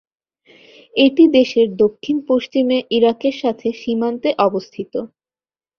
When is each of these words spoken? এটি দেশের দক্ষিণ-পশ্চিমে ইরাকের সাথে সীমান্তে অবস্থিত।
এটি 0.95 1.23
দেশের 1.37 1.67
দক্ষিণ-পশ্চিমে 1.81 2.77
ইরাকের 2.97 3.35
সাথে 3.41 3.67
সীমান্তে 3.81 4.29
অবস্থিত। 4.47 4.93